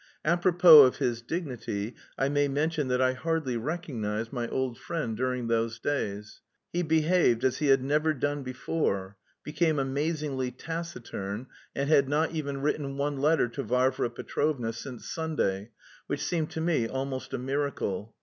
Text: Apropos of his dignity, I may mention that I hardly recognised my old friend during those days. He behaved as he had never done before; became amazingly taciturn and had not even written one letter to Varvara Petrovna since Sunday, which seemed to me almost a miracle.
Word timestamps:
Apropos 0.25 0.81
of 0.81 0.95
his 0.95 1.21
dignity, 1.21 1.95
I 2.17 2.27
may 2.27 2.47
mention 2.47 2.87
that 2.87 3.03
I 3.03 3.13
hardly 3.13 3.55
recognised 3.55 4.33
my 4.33 4.47
old 4.47 4.79
friend 4.79 5.15
during 5.15 5.45
those 5.45 5.77
days. 5.77 6.41
He 6.73 6.81
behaved 6.81 7.43
as 7.43 7.59
he 7.59 7.67
had 7.67 7.83
never 7.83 8.11
done 8.15 8.41
before; 8.41 9.15
became 9.43 9.77
amazingly 9.77 10.49
taciturn 10.49 11.45
and 11.75 11.87
had 11.87 12.09
not 12.09 12.31
even 12.31 12.61
written 12.63 12.97
one 12.97 13.19
letter 13.21 13.47
to 13.49 13.61
Varvara 13.61 14.09
Petrovna 14.09 14.73
since 14.73 15.07
Sunday, 15.07 15.69
which 16.07 16.25
seemed 16.25 16.49
to 16.49 16.61
me 16.61 16.87
almost 16.87 17.31
a 17.35 17.37
miracle. 17.37 18.15